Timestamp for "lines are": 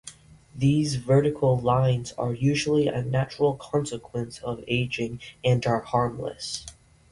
1.59-2.33